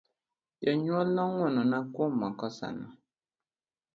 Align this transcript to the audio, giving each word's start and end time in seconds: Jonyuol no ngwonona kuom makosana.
Jonyuol 0.61 1.07
no 1.15 1.21
ngwonona 1.31 1.77
kuom 1.93 2.13
makosana. 2.21 2.87